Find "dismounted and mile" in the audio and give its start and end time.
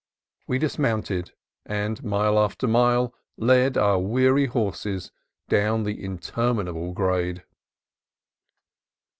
0.57-2.39